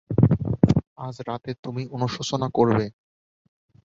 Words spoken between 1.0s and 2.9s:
আজ রাতে তুমি অনুশোচনা করবে।